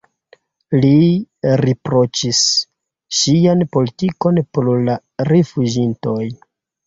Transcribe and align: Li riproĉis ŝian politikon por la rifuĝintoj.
Li 0.83 0.93
riproĉis 1.61 2.39
ŝian 3.17 3.61
politikon 3.77 4.41
por 4.57 4.71
la 4.87 4.97
rifuĝintoj. 5.33 6.19